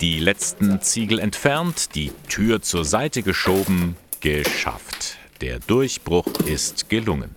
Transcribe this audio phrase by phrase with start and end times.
[0.00, 5.16] Die letzten Ziegel entfernt, die Tür zur Seite geschoben, geschafft.
[5.40, 7.36] Der Durchbruch ist gelungen.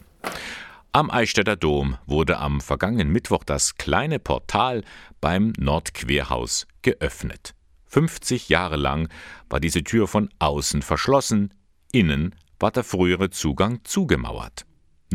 [0.91, 4.83] Am Eichstätter Dom wurde am vergangenen Mittwoch das kleine Portal
[5.21, 7.53] beim Nordquerhaus geöffnet.
[7.87, 9.09] 50 Jahre lang
[9.49, 11.53] war diese Tür von außen verschlossen,
[11.91, 14.65] innen war der frühere Zugang zugemauert.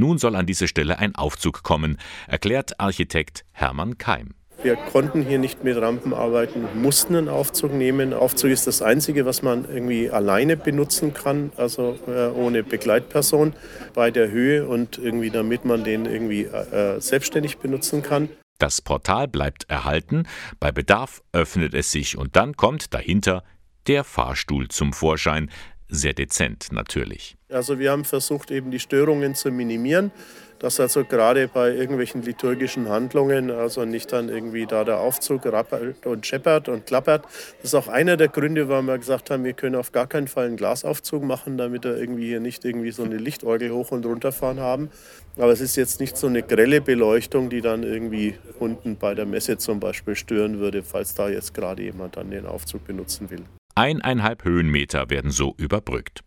[0.00, 4.30] Nun soll an diese Stelle ein Aufzug kommen, erklärt Architekt Hermann Keim.
[4.62, 8.14] Wir konnten hier nicht mit Rampen arbeiten, mussten einen Aufzug nehmen.
[8.14, 13.52] Aufzug ist das Einzige, was man irgendwie alleine benutzen kann, also äh, ohne Begleitperson
[13.92, 18.30] bei der Höhe und irgendwie damit man den irgendwie äh, selbstständig benutzen kann.
[18.58, 20.26] Das Portal bleibt erhalten,
[20.60, 23.44] bei Bedarf öffnet es sich und dann kommt dahinter
[23.86, 25.50] der Fahrstuhl zum Vorschein,
[25.88, 27.36] sehr dezent natürlich.
[27.52, 30.12] Also wir haben versucht, eben die Störungen zu minimieren,
[30.60, 36.06] dass also gerade bei irgendwelchen liturgischen Handlungen also nicht dann irgendwie da der Aufzug rappelt
[36.06, 37.24] und scheppert und klappert.
[37.24, 40.28] Das ist auch einer der Gründe, warum wir gesagt haben, wir können auf gar keinen
[40.28, 44.04] Fall einen Glasaufzug machen, damit wir irgendwie hier nicht irgendwie so eine Lichtorgel hoch und
[44.06, 44.90] runter fahren haben.
[45.36, 49.26] Aber es ist jetzt nicht so eine grelle Beleuchtung, die dann irgendwie unten bei der
[49.26, 53.42] Messe zum Beispiel stören würde, falls da jetzt gerade jemand dann den Aufzug benutzen will.
[53.74, 56.22] Eineinhalb Höhenmeter werden so überbrückt.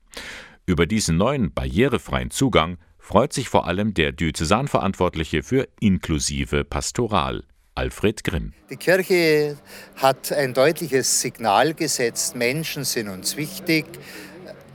[0.66, 7.44] Über diesen neuen barrierefreien Zugang freut sich vor allem der Diözesanverantwortliche für inklusive Pastoral,
[7.76, 8.54] Alfred Grimm.
[8.70, 9.58] Die Kirche
[9.98, 13.88] hat ein deutliches Signal gesetzt, Menschen sind uns wichtig,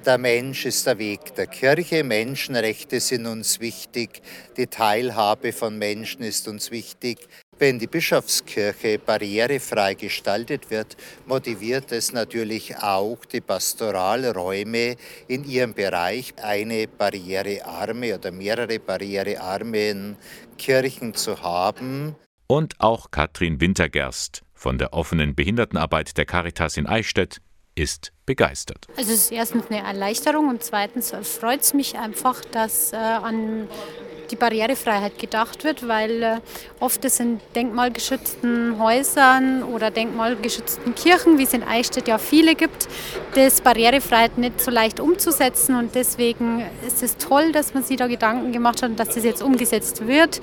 [0.04, 4.20] der Mensch ist der Weg der Kirche, Menschenrechte sind uns wichtig,
[4.58, 7.28] die Teilhabe von Menschen ist uns wichtig.
[7.60, 14.94] Wenn die Bischofskirche barrierefrei gestaltet wird, motiviert es natürlich auch die Pastoralräume
[15.26, 20.16] in ihrem Bereich, eine barrierearme oder mehrere barrierearme
[20.56, 22.14] Kirchen zu haben.
[22.46, 27.38] Und auch Katrin Wintergerst von der offenen Behindertenarbeit der Caritas in Eichstätt
[27.74, 28.86] ist begeistert.
[28.96, 33.68] Also es ist erstens eine Erleichterung und zweitens freut es mich einfach, dass äh, an
[34.30, 36.36] die Barrierefreiheit gedacht wird, weil äh,
[36.80, 42.88] oft es in denkmalgeschützten Häusern oder denkmalgeschützten Kirchen, wie es in Eichstätt ja viele gibt,
[43.34, 48.06] das Barrierefreiheit nicht so leicht umzusetzen und deswegen ist es toll, dass man sich da
[48.06, 50.40] Gedanken gemacht hat und dass das jetzt umgesetzt wird,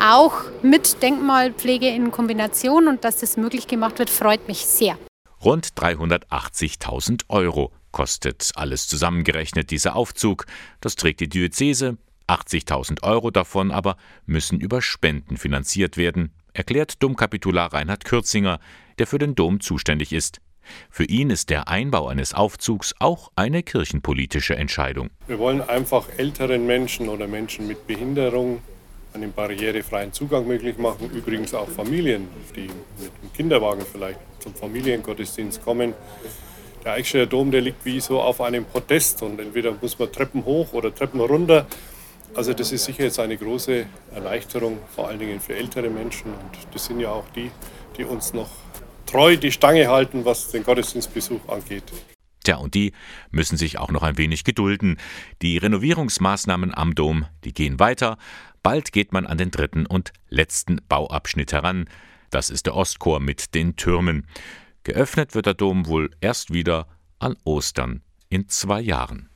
[0.00, 4.98] auch mit Denkmalpflege in Kombination und dass das möglich gemacht wird, freut mich sehr.
[5.44, 10.46] Rund 380.000 Euro kostet alles zusammengerechnet dieser Aufzug.
[10.80, 11.96] Das trägt die Diözese
[12.28, 13.96] 80.000 Euro davon aber
[14.26, 18.60] müssen über Spenden finanziert werden, erklärt Domkapitular Reinhard Kürzinger,
[18.98, 20.40] der für den Dom zuständig ist.
[20.90, 25.10] Für ihn ist der Einbau eines Aufzugs auch eine kirchenpolitische Entscheidung.
[25.26, 28.60] Wir wollen einfach älteren Menschen oder Menschen mit Behinderung
[29.14, 31.10] einen barrierefreien Zugang möglich machen.
[31.10, 35.94] Übrigens auch Familien, die mit dem Kinderwagen vielleicht zum Familiengottesdienst kommen.
[36.84, 40.44] Der Eichstätter Dom, der liegt wie so auf einem Podest und entweder muss man Treppen
[40.44, 41.66] hoch oder Treppen runter.
[42.34, 46.32] Also das ist sicher jetzt eine große Erleichterung, vor allen Dingen für ältere Menschen.
[46.32, 47.50] Und das sind ja auch die,
[47.96, 48.50] die uns noch
[49.06, 51.84] treu die Stange halten, was den Gottesdienstbesuch angeht.
[52.44, 52.92] Tja, und die
[53.30, 54.98] müssen sich auch noch ein wenig gedulden.
[55.42, 58.16] Die Renovierungsmaßnahmen am Dom, die gehen weiter.
[58.62, 61.88] Bald geht man an den dritten und letzten Bauabschnitt heran.
[62.30, 64.26] Das ist der Ostchor mit den Türmen.
[64.84, 66.86] Geöffnet wird der Dom wohl erst wieder
[67.18, 69.27] an Ostern in zwei Jahren.